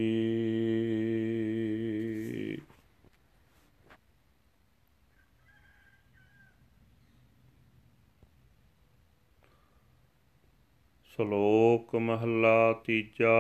ਸ਼ਲੋਕ 11.05 11.97
ਮਹਲਾ 11.97 12.73
ਤੀਜਾ। 12.73 13.39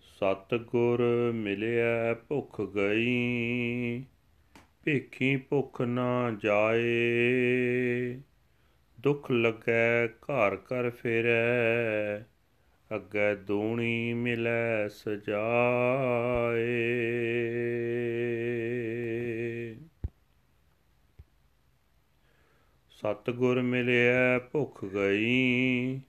ਸਤ 0.00 0.54
ਗੁਰ 0.54 1.32
ਮਿਲਿਆ 1.34 2.14
ਭੁਖ 2.28 2.60
ਗਈ। 2.60 4.04
ਭੇਖੀ 4.84 5.36
ਭੁਖ 5.36 5.80
ਨਾ 5.80 6.38
ਜਾਏ। 6.44 8.20
ਦੁਖ 9.00 9.30
ਲੱਗੈ, 9.30 10.06
ਘਰ 10.06 10.56
ਕਰ 10.56 10.90
ਫਿਰੈ, 10.90 12.24
ਅੱਗੇ 12.96 13.36
ਦੂਣੀ 13.36 14.14
ਮਿਲੈ, 14.14 14.88
ਸਜਾਏ। 14.88 16.90
ਸਤ 22.90 23.30
ਗੁਰ 23.30 23.62
ਮਿਲਿਆ 23.62 24.38
ਭੁਖ 24.38 24.84
ਗਈ, 24.84 26.00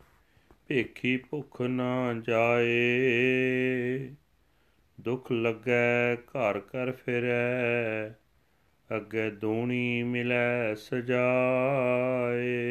ਭੇਖੀ 0.68 1.18
ਭੁਖ 1.18 1.62
ਨਾ 1.62 2.14
ਜਾਏ। 2.14 4.12
ਦੁਖ 5.02 5.32
ਲੱਗੈ, 5.32 6.16
ਘਰ 6.16 6.60
ਕਰ 6.60 6.92
ਫਿਰੈ 6.92 8.21
ਅੱਗੇ 8.96 9.30
ਦੂਣੀ 9.30 10.04
ਮਿਲੈ 10.04 10.76
ਸਜਾਏ। 10.76 12.66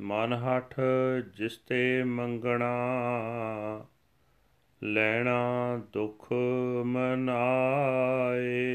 ਮਨ 0.00 0.32
ਹਠ 0.32 0.80
ਜਿਸ 1.36 1.58
ਤੇ 1.58 2.04
ਮੰਗਣਾ, 2.04 2.76
ਲੈਣਾ 4.82 5.80
ਦੁਖ 5.92 6.32
ਮਨਾਏ। 6.84 8.72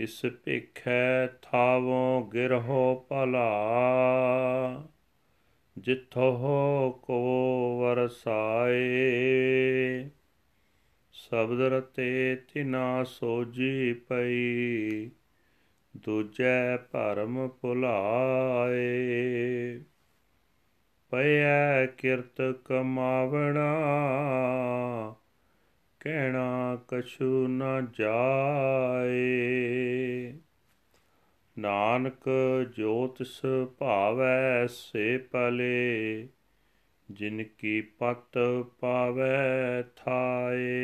ਇਸ 0.00 0.26
ਭਿਖੈ 0.44 1.26
ਥਾਵੋਂ 1.26 2.30
ਗਿਰਹੋ 2.30 3.06
ਭਲਾ। 3.08 3.50
ਜਿੱਥੋ 5.78 6.90
ਕੋ 7.02 7.80
ਵਰਸਾਏ 7.80 8.80
ਸ਼ਬਦ 11.12 11.60
ਰਤੇ 11.60 12.36
ਤਿਨਾ 12.36 13.04
ਸੋਜੀ 13.04 13.92
ਪਈ। 13.92 15.10
ਦੂਜੈ 15.96 16.76
ਭਰਮ 16.76 17.48
ਭੁਲਾਏ। 17.48 18.80
ਪਇਐ 21.10 21.86
ਕਿਰਤ 21.86 22.58
ਕਮਾਵਣਾ। 22.64 23.78
ਕਹਿਣਾ 26.00 26.78
ਕਛੂ 26.88 27.48
ਨ 27.48 27.62
ਜਾਏ। 27.98 29.20
ਨਾਨਕ 31.58 32.28
ਜੋਤਿਸ 32.76 33.40
ਭਾਵੈ 33.78 34.66
ਸੇ 34.66 35.18
ਪਲੇ 35.18 36.28
ਜਿਨ 37.10 37.44
ਕੀ 37.58 37.80
ਪਤ 37.80 38.38
ਪਾਵੈ 38.80 39.82
ਥਾਏ। 39.82 40.78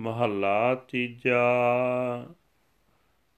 ਮਹੱਲਾ 0.00 0.74
ਤੀਜਾ, 0.74 1.44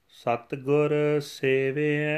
ਸਤਗੁਰ 0.08 1.20
ਸੇਵਿਐ 1.20 2.14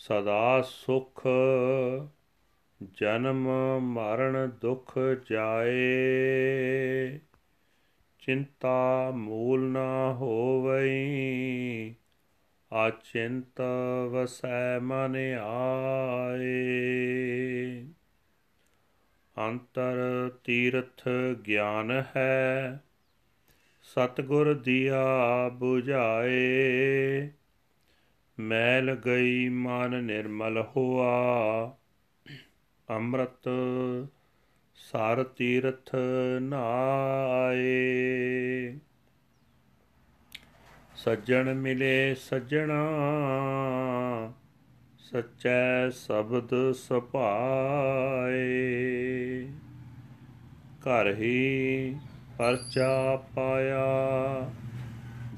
ਸਦਾ 0.00 0.62
ਸੁਖ, 0.62 1.26
ਜਨਮ 2.92 3.48
ਮਰਨ 3.80 4.50
ਦੁਖ 4.60 4.98
ਜਾਏ। 5.30 6.00
ਚਿੰਤਾ 8.18 9.10
ਮੂਲ 9.10 9.60
ਨਾ 9.60 10.12
ਹੋਵਈ 10.12 11.94
ਆਚਿੰਤ 12.72 13.60
ਵਸੈ 14.10 14.78
ਮਨ 14.78 15.16
ਆਏ। 15.42 16.64
ਅੰਤਰ 19.38 20.30
ਤੀਰਥ 20.44 21.08
ਗਿਆਨ 21.46 22.04
ਹੈ, 22.16 22.82
ਸਤਗੁਰ 23.82 24.54
ਦੀਆ 24.54 25.04
부ਝਾਏ 25.60 27.30
ਮੈਲ 28.40 28.94
ਗਈ 28.94 29.48
ਮਨ 29.48 30.04
ਨਿਰਮਲ 30.04 30.64
ਹੋਆ। 30.76 31.10
ਅੰਮ੍ਰਿਤ 32.90 33.48
ਸਾਰ 34.74 35.22
ਤੀਰਥ 35.22 35.94
ਨਾਏ। 36.40 37.80
ਸੱਜਣ 40.96 41.54
ਮਿਲੇ 41.54 42.14
ਸੱਜਣਾ, 42.14 42.88
ਸਚੈ 44.98 45.90
ਸ਼ਬਦ 45.90 46.72
ਸੁਭਾਏ। 46.72 48.40
ਘਰ 50.80 51.14
ਹੀ 51.14 51.96
ਪਰਚਾ 52.38 53.16
ਪਾਇਆ। 53.34 53.86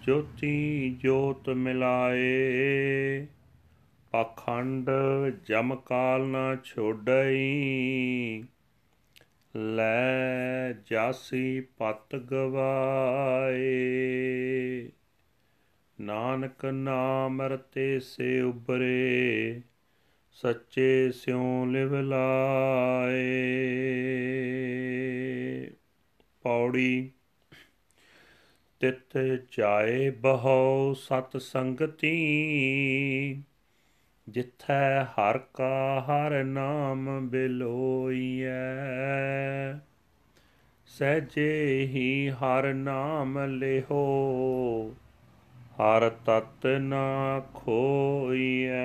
ਜੋਤੀ 0.03 0.91
ਜੋਤ 0.91 1.49
ਮਿਲਾਏ। 1.49 3.27
ਪਖੰਡ 4.13 4.91
ਜਮ 5.45 5.77
ਕਾਲ 5.77 6.27
ਨਾ 6.27 6.57
ਛੋੜਈ 6.57 8.45
ਲੈ 9.57 10.73
ਜਾਸੀ 10.73 11.61
ਪਤ 11.61 12.17
ਗਵਾਏ। 12.17 13.71
ਨਾਨਕ 16.01 16.65
ਨਾਮ 16.65 17.43
ਰਤੇ 17.43 18.01
ਸੇ 18.01 18.41
ਉਬਰੇ 18.41 19.61
ਸੱਚੇ 20.33 21.13
ਸਿਉ 21.13 21.67
ਲਿਵ 21.67 21.95
ਲਾਏ। 21.95 23.31
ਪੌੜੀ 26.43 27.11
ਤਿਤ 28.83 29.19
ਜਾਏ 29.59 30.11
ਬਹੁ 30.11 30.95
ਸਤ 30.95 31.37
ਸੰਗਤੀ, 31.37 32.13
ਜਿਥੈ 34.29 35.05
ਹਰ 35.05 35.39
ਕਾ 35.39 36.01
ਹਰ 36.01 36.45
ਨਾਮ 36.45 37.29
ਬਿਲੋਈਐ। 37.29 38.51
ਸਹਜੇ 40.87 41.87
ਹੀ 41.93 42.31
ਹਰ 42.31 42.75
ਨਾਮ 42.75 43.39
ਲਿਹੋ, 43.39 44.95
ਹਰ 45.81 46.11
ਤਤ 46.11 46.67
ਨਾ 46.67 47.43
ਖੋਈਐ। 47.55 48.83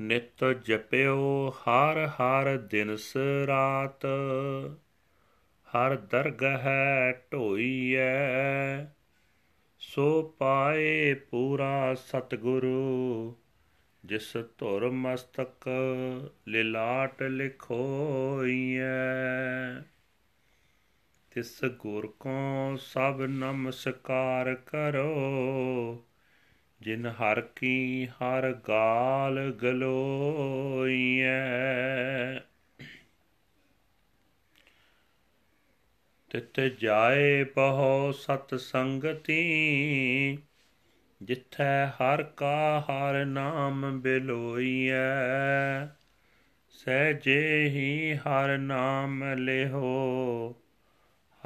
ਨਿਤ 0.00 0.44
ਜਪਿਓ 0.64 1.50
ਹਰ 1.50 2.06
ਹਰ 2.06 2.58
ਦਿਨਸ 2.58 3.16
ਰਾਤ 3.46 4.06
ਹਰ 5.74 5.96
ਦਰਗਹ 5.96 6.68
ਢੋਈਐ, 7.32 8.84
ਸੋ 9.78 10.22
ਪਾਏ 10.38 11.14
ਪੂਰਾ 11.14 11.94
ਸਤਿਗੁਰੂ, 11.94 13.36
ਜਿਸ 14.04 14.36
ਧੁਰ 14.58 14.90
ਮਸਤਕ 14.90 15.68
ਲਿਲਾਟ 16.48 17.22
ਲਿਖੋਈਐ। 17.22 18.82
ਤਿਸ 21.30 21.64
ਗੁਰ 21.64 22.06
ਕੋ 22.06 22.76
ਸਭ 22.76 23.22
ਨਮਸਕਾਰ 23.28 24.54
ਕਰੋ, 24.54 25.14
ਜਿਨ 26.80 27.06
ਹਰ 27.06 27.40
ਕੀ 27.40 28.06
ਹਰ 28.06 28.52
ਗਾਲ 28.68 29.50
ਗਲੋਈਐ। 29.62 31.26
ਤਿਤ 36.30 36.60
ਜਾਏ 36.60 37.44
ਬਹੁ 37.44 38.12
ਸਤ 38.12 38.54
ਸੰਗਤੀ, 38.54 39.38
ਜਿਥੈ 41.22 41.86
ਹਰ 41.86 42.22
ਕਾ 42.22 42.80
ਹਰ 42.80 43.24
ਨਾਮ 43.24 44.00
ਬਿਲੋਈਐ। 44.00 45.86
ਸਹਜੇ 46.68 47.68
ਹੀ 47.68 48.16
ਹਰ 48.16 48.58
ਨਾਮ 48.58 49.24
ਲਿਹੋ, 49.24 50.50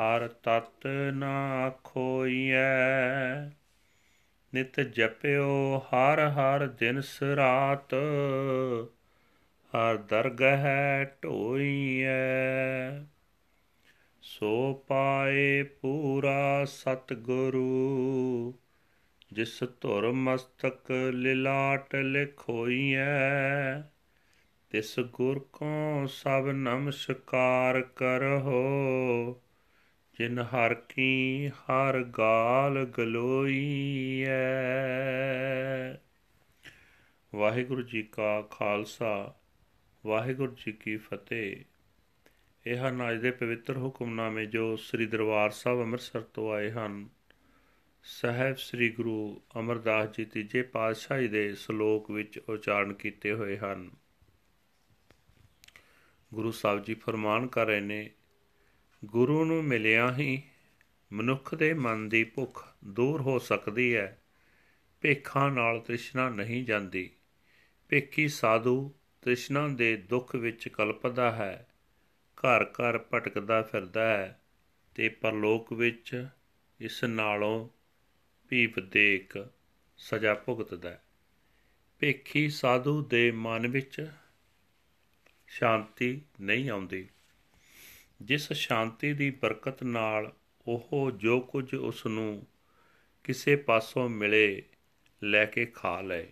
ਹਰ 0.00 0.28
ਤਤ 0.28 0.86
ਨਾ 1.12 1.72
ਖੋਈਐ। 1.84 3.48
ਨਿਤ 4.54 4.80
ਜਪਿਓ 4.80 5.78
ਹਰ 5.78 6.28
ਹਰ 6.28 6.66
ਦਿਨ 6.66 7.00
ਸਰਾਤ 7.00 7.94
ਹਰ 9.74 9.96
ਦਰਗਹਿ 9.96 11.04
ਢੋਈਐ। 11.22 12.90
ਸੋ 14.30 14.84
ਪਾਏ 14.88 15.62
ਪੂਰਾ 15.62 16.64
ਸਤਿਗੁਰੂ, 16.64 18.54
ਜਿਸ 19.32 19.64
ਧੁਰ 19.80 20.12
ਮਸਤਕ 20.12 20.90
ਲਿਲਾਟ 21.12 21.96
ਲਿਖੋਈਐ, 21.96 23.80
ਤਿਸ 24.70 25.00
ਗੁਰ 25.00 25.38
ਕੋ 25.38 26.06
ਸਭ 26.06 26.48
ਨਮਸਕਾਰ 26.52 27.80
ਕਰੋ 27.80 29.40
ਜਿਨ 30.18 30.38
ਹਰ 30.38 30.74
ਕੀ 30.74 31.48
ਹਰ 31.48 32.04
ਗਾਲ 32.04 32.84
ਗਲੋਈਐ। 32.84 34.28
ਵਾਹਿਗੁਰੂ 37.34 37.82
ਜੀ 37.82 38.02
ਕਾ 38.02 38.42
ਖਾਲਸਾ, 38.42 39.34
ਵਾਹਿਗੁਰੂ 40.06 40.56
ਜੀ 40.66 40.72
ਕੀ 40.72 40.96
ਫਤਿਹ। 40.96 41.56
ਇਹ 42.66 42.76
ਹਨ 42.76 43.10
ਅੱਜ 43.10 43.20
ਦੇ 43.20 43.30
ਪਵਿੱਤਰ 43.30 43.76
ਹੁਕਮਨਾਮੇ 43.76 44.46
ਜੋ 44.46 44.76
ਸ੍ਰੀ 44.76 45.06
ਦਰਬਾਰ 45.06 45.50
ਸਾਹਿਬ 45.50 45.80
ਅੰਮ੍ਰਿਤਸਰ 45.80 46.20
ਤੋਂ 46.20 46.52
ਆਏ 46.52 46.70
ਹਨ। 46.70 47.08
ਸਹਿਬ 48.02 48.56
ਸ੍ਰੀ 48.56 48.90
ਗੁਰੂ 48.90 49.42
ਅਮਰਦਾਸ 49.58 50.16
ਜੀ 50.16 50.24
ਤੀਜੇ 50.24 50.62
ਪਾਤਸ਼ਾਹੀ 50.62 51.28
ਦੇ 51.28 51.54
ਸ਼ਲੋਕ 51.54 52.10
ਵਿੱਚ 52.10 52.38
ਉਚਾਰਨ 52.38 52.92
ਕੀਤੇ 52.92 53.32
ਹੋਏ 53.32 53.58
ਹਨ। 53.58 53.90
ਗੁਰੂ 56.34 56.50
ਸਾਹਿਬ 56.50 56.82
ਜੀ 56.82 56.94
ਫਰਮਾਨ 56.94 57.46
ਕਰ 57.46 57.66
ਰਹੇ 57.66 57.80
ਨੇ, 57.80 58.10
ਗੁਰੂ 59.04 59.44
ਨੂੰ 59.44 59.64
ਮਿਲਿਆ 59.64 60.14
ਹੀ 60.14 60.42
ਮਨੁੱਖ 61.12 61.54
ਦੇ 61.54 61.74
ਮਨ 61.74 62.08
ਦੀ 62.08 62.24
ਭੁੱਖ 62.24 62.74
ਦੂਰ 62.84 63.20
ਹੋ 63.20 63.38
ਸਕਦੀ 63.38 63.96
ਹੈ। 63.96 64.22
ਭੇਖਾਂ 65.00 65.50
ਨਾਲ 65.50 65.80
ਤ੍ਰਿਸ਼ਨਾ 65.80 66.28
ਨਹੀਂ 66.28 66.64
ਜਾਂਦੀ। 66.64 67.10
ਭੇਖੀ 67.88 68.28
ਸਾਧੂ 68.28 68.94
ਤ੍ਰਿਸ਼ਨਾ 69.22 69.68
ਦੇ 69.68 69.96
ਦੁੱਖ 69.96 70.36
ਵਿੱਚ 70.36 70.68
ਕਲਪਦਾ 70.68 71.32
ਹੈ। 71.32 71.66
ਘਰ 72.40 72.64
ਘਰ 72.64 72.98
ਭਟਕਦਾ 72.98 73.62
ਫਿਰਦਾ 73.62 74.16
ਹੈ 74.16 74.40
ਤੇ 74.94 75.08
ਪਰਲੋਕ 75.08 75.72
ਵਿੱਚ 75.72 76.28
ਇਸ 76.80 77.04
ਨਾਲੋਂ 77.04 77.68
ਵੀ 78.50 78.66
ਵਧੇਕ 78.66 79.50
ਸਜ਼ਾ 79.96 80.34
ਭੁਗਤਦਾ 80.34 80.90
ਹੈ। 80.90 81.02
ਭੇਖੀ 81.98 82.48
ਸਾਧੂ 82.48 83.02
ਦੇ 83.02 83.30
ਮਨ 83.30 83.68
ਵਿੱਚ 83.68 84.10
ਸ਼ਾਂਤੀ 85.48 86.22
ਨਹੀਂ 86.40 86.70
ਆਉਂਦੀ। 86.70 87.08
ਜਿਸ 88.22 88.52
ਸ਼ਾਂਤੀ 88.52 89.12
ਦੀ 89.12 89.30
ਬਰਕਤ 89.30 89.82
ਨਾਲ 89.82 90.32
ਉਹ 90.68 91.10
ਜੋ 91.16 91.40
ਕੁਝ 91.40 91.74
ਉਸ 91.74 92.06
ਨੂੰ 92.06 92.46
ਕਿਸੇ 93.24 93.56
ਪਾਸੋਂ 93.56 94.08
ਮਿਲੇ, 94.08 94.62
ਲੈ 95.22 95.44
ਕੇ 95.44 95.66
ਖਾ 95.66 96.00
ਲਏ। 96.00 96.26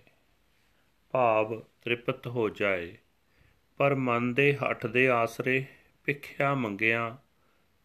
ਭਾਵ 1.10 1.60
ਤ੍ਰਿਪਤ 1.60 2.26
ਹੋ 2.26 2.48
ਜਾਏ। 2.48 2.96
ਪਰ 3.76 3.94
ਮਨ 3.94 4.34
ਦੇ 4.34 4.56
ਹੱਠ 4.56 4.86
ਦੇ 4.86 5.08
ਆਸਰੇ 5.08 5.64
ਭਿੱਖਿਆ 6.08 6.54
ਮੰਗਿਆ, 6.54 7.18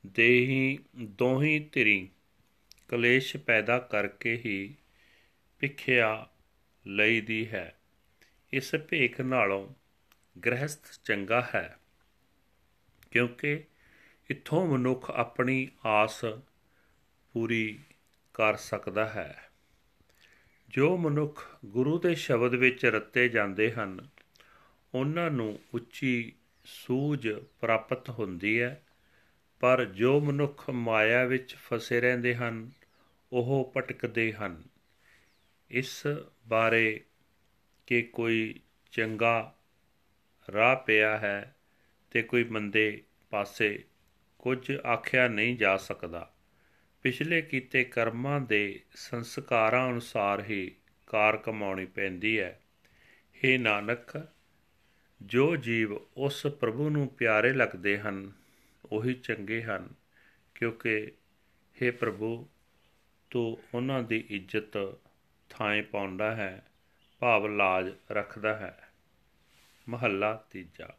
ਦੇਹੀ 0.06 0.80
ਦੋਹੀ 0.96 1.60
ਧਿਰੀ, 1.72 2.10
ਕਲੇਸ਼ 2.88 3.38
ਪੈਦਾ 3.38 3.80
ਕਰਕੇ 3.80 4.42
ਹੀ 4.46 4.76
ਭਿੱਖਿਆ 5.60 6.28
ਲਈਦੀ 6.88 7.48
ਹੈ। 7.50 7.76
ਇਸ 8.54 8.76
ਭੇਖ 8.76 9.22
ਨਾਲੋਂ 9.22 9.74
ਗ੍ਰਹਿਸਥ 10.46 10.86
ਚੰਗਾ 11.04 11.42
ਹੈ, 11.56 11.78
ਕਿਉਂਕਿ 13.12 13.64
ਇਥੋਂ 14.30 14.68
ਮਨੁੱਖ 14.68 15.12
ਆਪਣੀ 15.12 15.68
ਆਸ 15.86 16.26
ਪੂਰੀ 17.34 17.80
ਕਰ 18.34 18.56
ਸਕਦਾ 18.56 19.10
ਹੈ। 19.10 19.50
ਜੋ 20.70 20.98
ਮਨੁੱਖ 20.98 21.58
ਗੁਰੂ 21.66 22.00
ਦੇ 22.00 22.16
ਸ਼ਬਦ 22.16 22.56
ਵਿੱਚ 22.56 22.86
ਰੱਤੇ 22.86 23.30
ਜਾਂਦੇ 23.30 23.72
ਹਨ, 23.72 24.08
ਉਹਨਾਂ 24.94 25.32
ਨੂੰ 25.32 25.60
ਉੱਚੀ 25.74 26.34
ਸੂਝ 26.66 27.30
ਪ੍ਰਾਪਤ 27.62 28.10
ਹੁੰਦੀ 28.10 28.62
ਹੈ, 28.62 28.84
ਪਰ 29.60 29.86
ਜੋ 29.86 30.20
ਮਨੁੱਖ 30.20 30.70
ਮਾਇਆ 30.70 31.26
ਵਿੱਚ 31.26 31.56
ਫਸੇ 31.56 32.02
ਰਹਿੰਦੇ 32.02 32.36
ਹਨ, 32.36 32.72
ਉਹ 33.32 33.74
ਭਟਕਦੇ 33.78 34.34
ਹਨ। 34.34 34.64
ਇਸ 35.72 36.08
ਬਾਰੇ 36.48 37.02
ਕਿ 37.88 38.02
ਕੋਈ 38.02 38.60
ਚੰਗਾ 38.92 39.56
ਰਾਹ 40.54 40.76
ਪਿਆ 40.76 41.18
ਹੈ 41.18 41.56
ਤੇ 42.12 42.24
ਕੋਈ 42.24 42.44
ਮੰਦੇ 42.44 43.04
ਪਾਸੇ 43.30 43.84
ਕੁਝ 44.40 44.78
ਆਖਿਆ 44.78 45.28
ਨਹੀਂ 45.28 45.58
ਜਾ 45.58 45.78
ਸਕਦਾ। 45.78 46.34
ਪਿਛਲੇ 47.02 47.42
ਕੀਤੇ 47.42 47.84
ਕਰਮਾਂ 47.84 48.42
ਦੇ 48.42 48.80
ਸੰਸਕਾਰਾਂ 48.96 49.90
ਅਨੁਸਾਰ 49.90 50.44
ਹੀ 50.44 50.76
ਕਾਰ 51.08 51.38
ਕਮਾਉਣੀ 51.38 51.86
ਪੈਂਦੀ 51.86 52.40
ਹੈ। 52.40 52.62
हे 53.46 53.62
ਨਾਨਕ 53.62 54.28
ਜੋ 55.26 55.56
ਜੀਵ 55.56 55.94
ਉਸ 56.18 56.48
ਪ੍ਰਭੂ 56.48 56.90
ਨੂੰ 56.90 57.08
ਪਿਆਰੇ 57.08 57.54
ਲੱਗਦੇ 57.54 58.00
ਹਨ, 58.00 58.32
ਉਹੀ 58.86 59.14
ਚੰਗੇ 59.14 59.64
ਹਨ, 59.64 59.90
ਕਿਉਂਕਿ 60.56 61.12
हे 61.82 61.94
ਪ੍ਰਭੂ, 61.98 62.50
ਤੂੰ 63.30 63.58
ਉਹਨਾਂ 63.74 64.04
ਦੀ 64.04 64.26
ਇੱਜ਼ਤ 64.30 64.98
ਥਾਂ 65.50 65.84
ਪਾਉਂਦਾ 65.84 66.36
ਹੈ, 66.36 66.66
ਭਾਵ 67.20 67.48
ਲਾਜ 67.48 67.94
ਰੱਖਦਾ 68.12 68.58
ਹੈ। 68.58 68.90
ਮਹੱਲਾ 69.90 70.46
ਤੀਜਾ। 70.50 70.90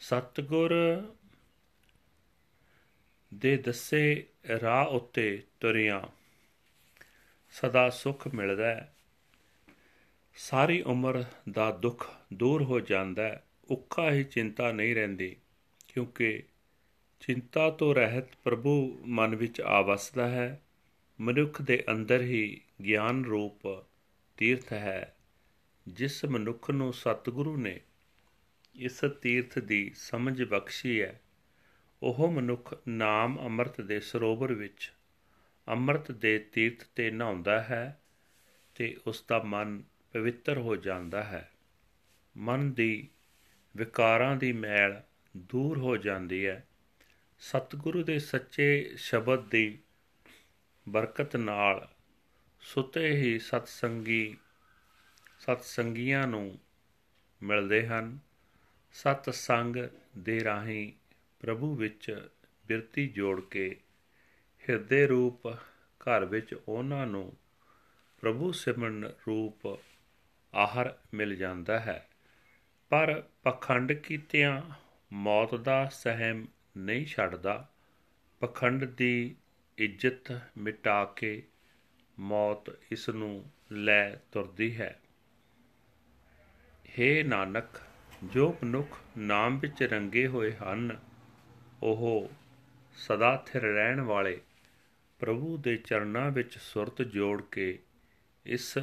ਸਤਗੁਰ 0.00 0.74
ਦੇ 3.34 3.56
ਦੱਸੇ 3.56 4.26
ਰਾਹ 4.62 4.86
ਉੱਤੇ 4.86 5.42
ਤੁਰਿਆ, 5.60 6.08
ਸਦਾ 7.50 7.90
ਸੁਖ 7.90 8.28
ਮਿਲਦਾ 8.28 8.66
ਹੈ। 8.66 8.94
ਸਾਰੀ 10.40 10.82
ਉਮਰ 10.82 11.24
ਦਾ 11.50 11.70
ਦੁੱਖ 11.70 12.10
ਦੂਰ 12.34 12.62
ਹੋ 12.62 12.80
ਜਾਂਦਾ 12.80 13.22
ਹੈ। 13.22 13.44
ਉੱਕਾ 13.70 14.10
ਹੀ 14.12 14.24
ਚਿੰਤਾ 14.24 14.72
ਨਹੀਂ 14.72 14.94
ਰਹਿੰਦੀ, 14.94 15.36
ਕਿਉਂਕਿ 15.88 16.42
ਚਿੰਤਾ 17.20 17.70
ਤੋਂ 17.70 17.94
ਰਹਿਤ 17.94 18.24
ਪ੍ਰਭੂ 18.44 19.02
ਮਨ 19.06 19.34
ਵਿੱਚ 19.34 19.60
ਆ 19.60 19.80
ਵਸਦਾ 19.80 20.28
ਹੈ। 20.28 20.62
ਮਨੁੱਖ 21.20 21.62
ਦੇ 21.62 21.84
ਅੰਦਰ 21.90 22.20
ਹੀ 22.20 22.60
ਗਿਆਨ 22.84 23.24
ਰੂਪ 23.24 23.84
ਤੀਰਥ 24.36 24.72
ਹੈ, 24.72 25.16
ਜਿਸ 25.88 26.24
ਮਨੁੱਖ 26.24 26.70
ਨੂੰ 26.70 26.92
ਸਤਿਗੁਰੂ 26.92 27.56
ਨੇ 27.56 27.80
ਇਸ 28.74 29.00
ਤੀਰਥ 29.22 29.58
ਦੀ 29.58 29.92
ਸਮਝ 29.94 30.42
ਬਖਸ਼ੀ 30.42 31.02
ਹੈ। 31.02 31.20
ਉਹ 32.02 32.32
ਮਨੁੱਖ 32.32 32.74
ਨਾਮ 32.88 33.38
ਅੰਮ੍ਰਿਤ 33.40 33.80
ਦੇ 33.80 34.00
ਸਰੋਵਰ 34.00 34.52
ਵਿੱਚ 34.52 34.92
ਅੰਮ੍ਰਿਤ 35.68 36.12
ਦੇ 36.12 36.38
ਤੀਰਥ 36.38 36.84
ਤੇ 36.94 37.10
ਨਹਾਉਂਦਾ 37.10 37.62
ਹੈ 37.62 38.00
ਤੇ 38.74 38.96
ਉਸ 39.06 39.24
ਦਾ 39.28 39.42
ਮਨ 39.42 39.82
ਪਵਿੱਤਰ 40.12 40.58
ਹੋ 40.58 40.76
ਜਾਂਦਾ 40.76 41.22
ਹੈ। 41.22 41.52
ਮਨ 42.36 42.72
ਦੀ 42.72 43.08
ਵਿਕਾਰਾਂ 43.76 44.36
ਦੀ 44.36 44.52
ਮੈਲ 44.52 45.02
ਦੂਰ 45.36 45.78
ਹੋ 45.78 45.96
ਜਾਂਦੀ 45.96 46.46
ਹੈ। 46.46 46.66
ਸਤਿਗੁਰੂ 47.38 48.02
ਦੇ 48.02 48.18
ਸੱਚੇ 48.18 48.92
ਸ਼ਬਦ 48.96 49.48
ਦੀ 49.48 49.78
ਬਰਕਤ 50.88 51.36
ਨਾਲ 51.36 51.88
ਸੁਤੇ 52.60 53.10
ਹੀ 53.10 53.38
ਸਤਸੰਗੀ, 53.38 54.36
ਸਤਸੰਗੀਆਂ 55.38 56.26
ਨੂੰ 56.26 56.58
ਮਿਲਦੇ 57.42 57.86
ਹਨ। 57.86 58.18
ਸਤ 58.92 59.34
ਸੰਗ 59.34 59.76
ਦੇ 60.18 60.44
ਰਾਹੀਂ 60.44 60.92
ਪ੍ਰਭੂ 61.40 61.74
ਵਿੱਚ 61.74 62.28
ਬਿਰਤੀ 62.66 63.08
ਜੋੜ 63.08 63.40
ਕੇ 63.40 63.80
ਹਿਰਦੇ 64.68 65.06
ਰੂਪ 65.06 65.46
ਘਰ 66.00 66.24
ਵਿੱਚ 66.24 66.54
ਉਹਨਾਂ 66.68 67.06
ਨੂੰ 67.06 67.36
ਪ੍ਰਭੂ 68.20 68.52
ਸਿਮਰਨ 68.52 69.04
ਰੂਪ 69.04 69.78
ਆਹਰ 70.54 70.98
ਮਿਲ 71.14 71.36
ਜਾਂਦਾ 71.36 71.80
ਹੈ। 71.80 72.08
ਪਰ 72.88 73.24
ਪਖੰਡ 73.42 73.92
ਕੀਤਿਆਂ 73.92 74.62
ਮੌਤ 75.12 75.54
ਦਾ 75.54 75.88
ਸਹਿਮ 75.88 76.46
ਨਹੀਂ 76.76 77.06
ਛੱਡਦਾ। 77.06 77.68
ਪਖੰਡ 78.40 78.84
ਦੀ 78.84 79.36
ਇੱਜ਼ਤ 79.78 80.40
ਮਿਟਾ 80.58 81.04
ਕੇ 81.04 81.46
ਮੌਤ 82.18 82.78
ਇਸ 82.90 83.08
ਨੂੰ 83.08 83.50
ਲੈ 83.72 84.10
ਤੁਰਦੀ 84.10 84.80
ਹੈ। 84.80 85.00
हे 86.86 87.26
ਨਾਨਕ, 87.26 87.64
ਜੋ 88.24 88.58
ਮਨੁੱਖ 88.64 88.98
ਨਾਮ 89.18 89.58
ਵਿੱਚ 89.58 89.82
ਰੰਗੇ 89.82 90.26
ਹੋਏ 90.26 90.52
ਹਨ, 90.52 90.98
ਉਹ 91.82 92.30
ਸਦਾ 92.96 93.44
ਥਿਰ 93.46 93.62
ਰਹਿਣ 93.62 94.00
ਵਾਲੇ 94.00 94.40
ਪ੍ਰਭੂ 95.18 95.56
ਦੇ 95.56 95.76
ਚਰਨਾਂ 95.76 96.30
ਵਿੱਚ 96.30 96.58
ਸੁਰਤ 96.58 97.02
ਜੋੜ 97.02 97.42
ਕੇ 97.42 97.78
ਇਸ 98.46 98.78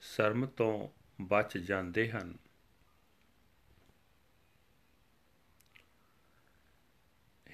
ਸ਼ਰਮ 0.00 0.46
ਤੋਂ 0.46 1.01
ਬਚ 1.28 1.58
ਜਾਂਦੇ 1.58 2.10
ਹਨ। 2.10 2.34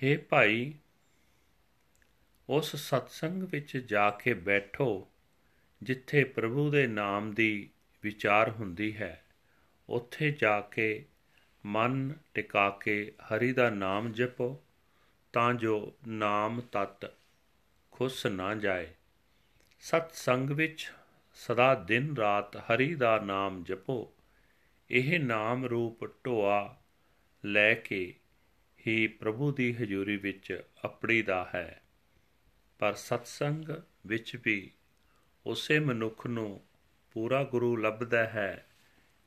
हे 0.04 0.22
ਭਾਈ, 0.28 0.74
ਉਸ 2.48 2.76
ਸਤਸੰਗ 2.76 3.42
ਵਿੱਚ 3.42 3.76
ਜਾ 3.76 4.10
ਕੇ 4.10 4.34
ਬੈਠੋ, 4.34 5.10
ਜਿੱਥੇ 5.82 6.24
ਪ੍ਰਭੂ 6.24 6.70
ਦੇ 6.70 6.86
ਨਾਮ 6.86 7.34
ਦੀ 7.34 7.70
ਵਿਚਾਰ 8.02 8.50
ਹੁੰਦੀ 8.50 8.96
ਹੈ। 8.96 9.24
ਉੱਥੇ 9.88 10.30
ਜਾ 10.30 10.60
ਕੇ 10.60 11.06
ਮਨ 11.66 12.14
ਟਿਕਾ 12.34 12.70
ਕੇ 12.70 13.12
ਹਰੀ 13.20 13.52
ਦਾ 13.52 13.70
ਨਾਮ 13.70 14.12
ਜਪੋ, 14.12 14.64
ਤਾਂ 15.32 15.54
ਜੋ 15.54 15.96
ਨਾਮ 16.08 16.60
ਤਤ 16.60 17.12
ਖੁੱਸ 17.90 18.26
ਨਾ 18.26 18.54
ਜਾਏ। 18.54 18.94
ਸਤ 19.80 20.14
ਸੰਗ 20.14 20.50
ਵਿੱਚ 20.50 20.92
ਸਦਾ 21.38 21.74
ਦਿਨ 21.74 22.16
ਰਾਤ 22.16 22.56
ਹਰੀ 22.56 22.94
ਦਾ 22.94 23.18
ਨਾਮ 23.18 23.64
ਜਪੋ। 23.64 24.12
ਇਹ 24.90 25.20
ਨਾਮ 25.20 25.64
ਰੂਪ 25.64 26.26
ਢੋਆ 26.26 26.76
ਲੈ 27.44 27.74
ਕੇ 27.74 28.14
ਹੀ 28.86 29.06
ਪ੍ਰਭੂ 29.06 29.52
ਦੀ 29.52 29.72
ਹਜ਼ੂਰੀ 29.72 30.16
ਵਿੱਚ 30.16 30.62
ਆਪਣੀ 30.84 31.22
ਦਾ 31.22 31.50
ਹੈ। 31.54 31.82
ਪਰ 32.78 32.94
ਸਤਸੰਗ 32.94 33.68
ਵਿੱਚ 34.06 34.36
ਵੀ 34.44 34.70
ਉਸੇ 35.46 35.78
ਮਨੁੱਖ 35.78 36.26
ਨੂੰ 36.26 36.60
ਪੂਰਾ 37.12 37.44
ਗੁਰੂ 37.44 37.76
ਲੱਭਦਾ 37.76 38.26
ਹੈ, 38.26 38.66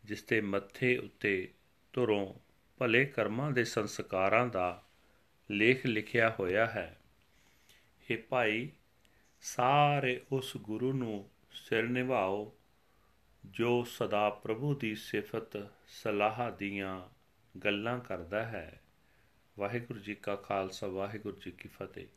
ਜਿਸ 0.06 0.24
ਤੇ 0.24 0.42
ਮੱਥੇ 0.42 0.98
ਉੱਤੇ 0.98 1.54
ਧੁਰੋਂ 1.94 2.34
ਭਲੇ 2.78 3.06
ਕਰਮਾਂ 3.06 3.52
ਦੇ 3.52 3.64
ਸੰਸਕਾਰਾਂ 3.64 4.48
ਦਾ 4.48 4.84
ਲੇਖ 5.52 5.86
ਲਿਖਿਆ 5.86 6.36
ਹੋਇਆ 6.40 6.66
ਹੈ। 6.66 7.00
ਇਹ 8.10 8.18
ਭਾਈ, 8.18 8.70
ਸਾਰੇ 9.42 10.22
ਉਸ 10.32 10.58
ਗੁਰੂ 10.58 10.94
ਨੂੰ 10.94 11.30
ਸਿਰ 11.52 11.84
ਨਿਭਾਓ 11.84 12.56
ਜੋ 13.46 13.84
ਸਦਾ 13.84 14.30
ਪ੍ਰਭੂ 14.30 14.76
ਦੀ 14.76 14.96
ਸਿਫਤ 14.96 15.70
ਸਲਾਹ 15.88 16.52
ਦੀਆਂ 16.52 17.10
ਗੱਲਾਂ 17.60 18.00
ਕਰਦਾ 18.00 18.44
ਹੈ 18.44 18.82
ਵਾਹਿਗੁਰੂ 19.60 20.00
ਜੀ 20.00 20.16
ਕਾ 20.16 20.36
ਖਾਲਸਾ 20.36 20.88
ਵਾਹਿਗੁਰੂ 20.88 21.38
ਜੀ 21.38 21.52
ਕੀ 21.52 21.70
ਫਤਿਹ 21.70 22.08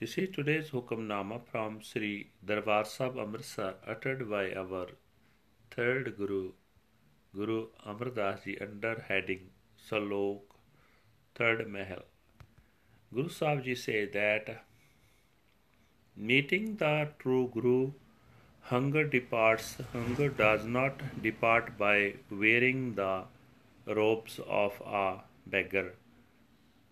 this 0.00 0.18
is 0.18 0.34
today's 0.34 0.74
Hukamnama 0.74 1.36
from 1.36 1.80
Sri 1.80 2.24
Darbar 2.44 2.84
Sahib 2.84 3.18
Amritsar 3.18 3.78
ਅਟਟਡ 3.90 4.22
by 4.22 4.52
our 4.52 4.96
third 5.70 6.08
Guru 6.08 6.54
Guru 7.36 7.70
Amardas 7.90 8.44
ji 8.44 8.56
under 8.60 9.02
heading 9.10 9.48
Salok 9.78 10.56
third 11.34 11.66
Mahal 11.66 12.02
Guru 13.14 13.28
Sahib 13.28 13.64
ji 13.64 13.74
say 13.74 14.06
that 14.06 14.64
meeting 16.16 16.76
the 16.76 17.08
true 17.18 17.50
Guru 17.54 17.92
hunger 18.60 19.04
departs, 19.04 19.76
hunger 19.92 20.28
does 20.28 20.64
not 20.64 21.22
depart 21.22 21.78
by 21.78 22.14
wearing 22.30 22.94
the 22.94 23.24
robes 23.86 24.38
of 24.46 24.80
a 24.84 25.22
beggar. 25.46 25.94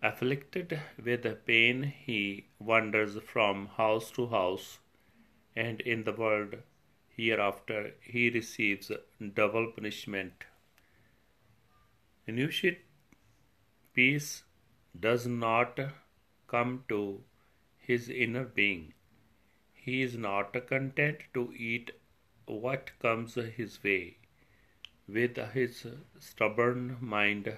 Afflicted 0.03 0.81
with 1.03 1.47
pain, 1.47 1.83
he 1.83 2.47
wanders 2.59 3.19
from 3.25 3.67
house 3.67 4.11
to 4.13 4.27
house, 4.29 4.79
and 5.55 5.81
in 5.81 6.05
the 6.05 6.13
world 6.13 6.57
hereafter 7.09 7.95
he 8.01 8.31
receives 8.31 8.91
double 9.35 9.73
punishment. 9.73 10.45
Initiate 12.27 12.85
peace 13.95 14.45
does 14.99 15.27
not 15.27 15.81
come 16.47 16.85
to 16.89 17.23
his 17.79 18.09
inner 18.09 18.45
being. 18.45 18.93
He 19.87 20.03
is 20.03 20.17
not 20.17 20.55
content 20.67 21.21
to 21.33 21.55
eat 21.57 21.93
what 22.45 22.91
comes 23.01 23.35
his 23.35 23.75
way. 23.85 24.17
With 25.07 25.37
his 25.53 25.87
stubborn 26.19 26.97
mind, 27.01 27.57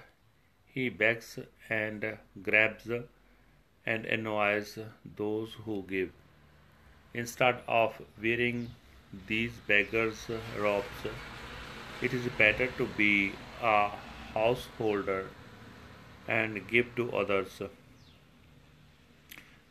he 0.67 0.89
begs 0.89 1.39
and 1.69 2.19
grabs 2.43 2.87
and 3.83 4.05
annoys 4.05 4.77
those 5.21 5.55
who 5.65 5.83
give. 5.89 6.11
Instead 7.15 7.63
of 7.67 7.99
wearing 8.21 8.69
these 9.25 9.53
beggars' 9.71 10.27
robes, 10.55 11.07
it 12.03 12.13
is 12.13 12.27
better 12.37 12.67
to 12.67 12.85
be 12.95 13.31
a 13.59 13.89
householder 14.35 15.29
and 16.27 16.67
give 16.67 16.95
to 16.95 17.11
others. 17.11 17.59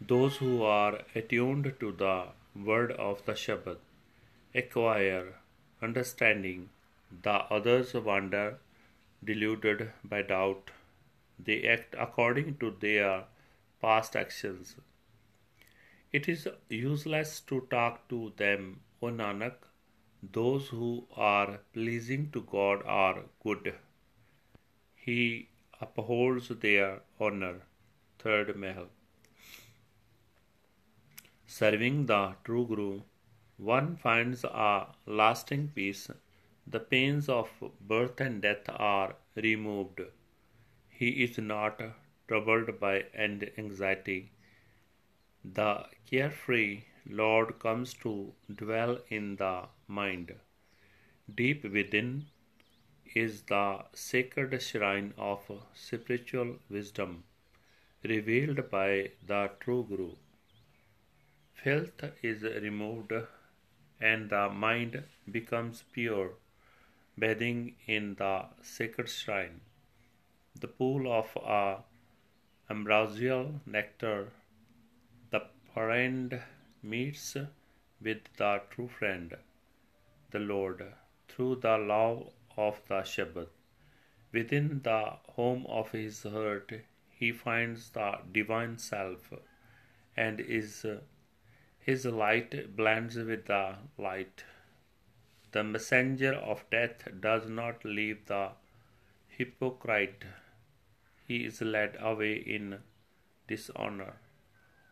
Those 0.00 0.38
who 0.38 0.64
are 0.64 1.02
attuned 1.14 1.72
to 1.78 1.92
the 1.92 2.26
word 2.64 2.92
of 2.92 3.24
the 3.24 3.32
Shabbat 3.32 3.78
acquire 4.54 5.34
understanding, 5.82 6.70
the 7.22 7.34
others 7.56 7.94
wander 7.94 8.58
deluded 9.24 9.92
by 10.04 10.22
doubt 10.22 10.70
they 11.38 11.62
act 11.68 11.94
according 11.98 12.56
to 12.58 12.74
their 12.80 13.24
past 13.80 14.16
actions. 14.16 14.76
It 16.12 16.28
is 16.28 16.48
useless 16.68 17.40
to 17.40 17.66
talk 17.70 18.08
to 18.08 18.32
them, 18.36 18.80
O 19.02 19.06
Nanak. 19.06 19.54
Those 20.32 20.68
who 20.68 21.06
are 21.16 21.60
pleasing 21.72 22.30
to 22.32 22.42
God 22.42 22.82
are 22.84 23.22
good. 23.42 23.74
He 24.96 25.48
upholds 25.80 26.48
their 26.48 27.00
honor. 27.20 27.60
Third 28.18 28.56
Mahal. 28.56 28.88
Serving 31.50 32.04
the 32.06 32.36
true 32.44 32.66
Guru, 32.66 33.00
one 33.56 33.96
finds 33.96 34.44
a 34.44 34.94
lasting 35.06 35.68
peace. 35.74 36.10
The 36.66 36.78
pains 36.78 37.28
of 37.28 37.48
birth 37.80 38.20
and 38.20 38.42
death 38.42 38.68
are 38.68 39.16
removed. 39.34 40.02
He 40.90 41.24
is 41.24 41.38
not 41.38 41.80
troubled 42.28 42.78
by 42.78 43.06
end 43.14 43.50
anxiety. 43.56 44.30
The 45.42 45.86
carefree 46.04 46.84
Lord 47.08 47.58
comes 47.58 47.94
to 48.02 48.34
dwell 48.54 48.98
in 49.08 49.36
the 49.36 49.68
mind. 49.86 50.34
Deep 51.34 51.64
within 51.64 52.26
is 53.14 53.42
the 53.44 53.86
sacred 53.94 54.60
shrine 54.60 55.14
of 55.16 55.50
spiritual 55.74 56.58
wisdom 56.68 57.24
revealed 58.04 58.70
by 58.70 59.12
the 59.26 59.50
true 59.60 59.86
Guru. 59.88 60.12
Filth 61.62 62.04
is 62.22 62.42
removed 62.42 63.12
and 64.00 64.30
the 64.30 64.48
mind 64.48 65.04
becomes 65.30 65.84
pure, 65.92 66.32
bathing 67.18 67.76
in 67.86 68.14
the 68.14 68.46
sacred 68.62 69.08
shrine 69.08 69.60
the 70.60 70.66
pool 70.66 71.12
of 71.12 71.36
a 71.36 71.82
ambrosial 72.70 73.60
nectar, 73.64 74.28
the 75.30 75.40
friend 75.72 76.40
meets 76.82 77.36
with 78.00 78.22
the 78.36 78.62
true 78.70 78.88
friend, 78.88 79.36
the 80.30 80.38
Lord, 80.40 80.82
through 81.28 81.56
the 81.56 81.76
love 81.78 82.30
of 82.56 82.80
the 82.88 83.02
Shabbat. 83.02 83.48
Within 84.32 84.80
the 84.82 85.18
home 85.36 85.64
of 85.66 85.92
his 85.92 86.22
heart, 86.24 86.72
he 87.10 87.30
finds 87.30 87.90
the 87.90 88.18
divine 88.32 88.78
self, 88.78 89.32
and 90.16 90.40
is 90.40 90.84
his 91.88 92.04
light 92.22 92.54
blends 92.76 93.16
with 93.16 93.46
the 93.46 93.64
light. 94.06 94.44
The 95.52 95.64
messenger 95.64 96.32
of 96.34 96.64
death 96.74 97.04
does 97.26 97.48
not 97.48 97.84
leave 97.98 98.26
the 98.26 98.42
hypocrite 99.36 100.24
he 101.28 101.38
is 101.44 101.60
led 101.60 101.96
away 102.10 102.34
in 102.56 102.66
dishonor. 103.46 104.12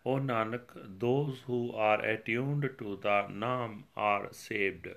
O 0.04 0.14
Nanak, 0.30 0.72
those 1.04 1.42
who 1.46 1.60
are 1.72 2.00
attuned 2.14 2.70
to 2.78 2.96
the 3.06 3.18
Naam 3.42 3.74
are 3.96 4.32
saved. 4.32 4.88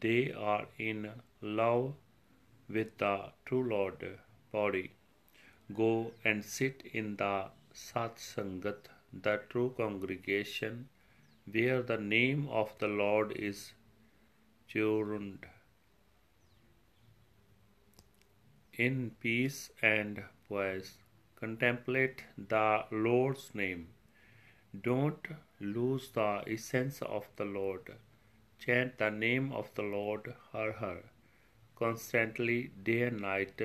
They 0.00 0.32
are 0.32 0.66
in 0.78 1.10
love 1.40 1.94
with 2.68 2.98
the 2.98 3.14
true 3.46 3.64
Lord 3.74 4.18
body. 4.52 4.92
Go 5.82 6.12
and 6.24 6.44
sit 6.44 6.82
in 6.92 7.16
the 7.16 7.34
Sat 7.72 8.16
Sangat, 8.16 8.88
the 9.12 9.40
true 9.48 9.72
congregation, 9.76 10.88
where 11.52 11.82
the 11.82 11.96
name 11.96 12.48
of 12.48 12.72
the 12.78 12.88
Lord 12.88 13.32
is 13.32 13.72
churned. 14.66 15.46
In 18.74 19.12
peace 19.20 19.70
and 19.82 20.22
poise, 20.48 20.98
contemplate 21.40 22.24
the 22.36 22.84
Lord's 22.90 23.54
name. 23.54 23.88
Don't 24.82 25.26
lose 25.60 26.10
the 26.10 26.42
essence 26.46 27.00
of 27.02 27.26
the 27.36 27.44
Lord. 27.44 27.94
Chant 28.58 28.98
the 28.98 29.10
name 29.10 29.52
of 29.52 29.70
the 29.74 29.82
Lord, 29.82 30.34
Har 30.52 30.72
Har, 30.72 31.02
constantly 31.76 32.70
day 32.82 33.02
and 33.02 33.20
night, 33.20 33.60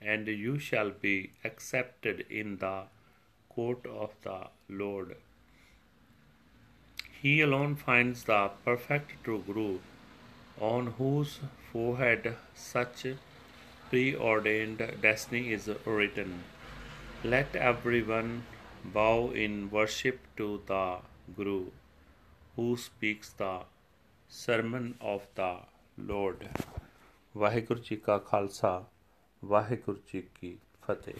and 0.00 0.26
you 0.26 0.58
shall 0.58 0.90
be 0.90 1.32
accepted 1.44 2.26
in 2.28 2.56
the 2.58 2.84
court 3.48 3.86
of 3.86 4.14
the 4.22 4.48
Lord. 4.68 5.16
He 7.21 7.41
alone 7.41 7.75
finds 7.75 8.23
the 8.25 8.51
perfect 8.65 9.23
true 9.23 9.43
Guru, 9.47 9.79
on 10.59 10.87
whose 10.97 11.39
forehead 11.71 12.35
such 12.53 13.05
preordained 13.89 14.81
destiny 15.01 15.53
is 15.53 15.69
written. 15.85 16.43
Let 17.23 17.55
everyone 17.55 18.43
bow 18.83 19.31
in 19.31 19.69
worship 19.71 20.19
to 20.37 20.61
the 20.65 20.99
Guru, 21.35 21.71
who 22.55 22.75
speaks 22.77 23.29
the 23.33 23.65
sermon 24.27 24.95
of 24.99 25.27
the 25.35 25.51
Lord. 25.97 26.47
Waheguru 27.37 27.79
ji 27.79 27.95
ਕਾ 27.95 28.17
ਖਾਲਸਾ 28.17 28.83
ਵਾਹਿਗੁਰੂ 29.45 29.97
ਜੀ 30.11 30.21
ਕੀ 30.35 30.57
ਫਤਿਹ 30.87 31.13